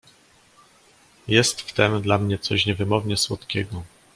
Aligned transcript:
"Jest 1.27 1.61
w 1.61 1.73
tem 1.73 2.01
dla 2.01 2.17
mnie 2.17 2.37
coś 2.39 2.65
niewymownie 2.65 3.17
słodkiego." 3.17 3.83